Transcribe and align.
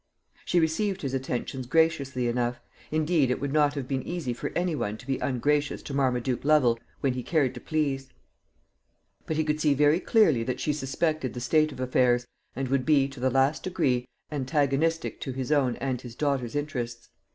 She 0.45 0.59
received 0.59 1.03
his 1.03 1.13
attentions 1.13 1.67
graciously 1.67 2.27
enough 2.27 2.59
indeed 2.89 3.29
it 3.29 3.39
would 3.39 3.53
not 3.53 3.75
have 3.75 3.87
been 3.87 4.01
easy 4.01 4.33
for 4.33 4.49
any 4.55 4.73
one 4.73 4.97
to 4.97 5.05
be 5.05 5.19
ungracious 5.19 5.83
to 5.83 5.93
Marmaduke 5.93 6.43
Lovel 6.43 6.79
when 7.01 7.13
he 7.13 7.21
cared 7.21 7.53
to 7.53 7.59
please 7.61 8.09
but 9.27 9.37
he 9.37 9.43
could 9.43 9.61
see 9.61 9.75
very 9.75 9.99
clearly 9.99 10.41
that 10.41 10.59
she 10.59 10.73
suspected 10.73 11.35
the 11.35 11.39
state 11.39 11.71
of 11.71 11.79
affairs, 11.79 12.25
and 12.55 12.67
would 12.69 12.83
be, 12.83 13.07
to 13.09 13.19
the 13.19 13.29
last 13.29 13.61
degree, 13.61 14.07
antagonistic 14.31 15.21
to 15.21 15.33
his 15.33 15.51
own 15.51 15.75
and 15.75 16.01
his 16.01 16.15
daughter's 16.15 16.55
interests. 16.55 17.09